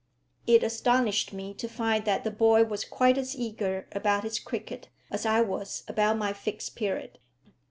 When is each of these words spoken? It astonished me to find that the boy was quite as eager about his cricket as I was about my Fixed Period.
It 0.47 0.63
astonished 0.63 1.31
me 1.31 1.53
to 1.53 1.67
find 1.67 2.05
that 2.05 2.23
the 2.23 2.31
boy 2.31 2.63
was 2.63 2.85
quite 2.85 3.19
as 3.19 3.35
eager 3.37 3.85
about 3.91 4.23
his 4.23 4.39
cricket 4.39 4.89
as 5.11 5.27
I 5.27 5.41
was 5.41 5.83
about 5.87 6.17
my 6.17 6.33
Fixed 6.33 6.75
Period. 6.75 7.19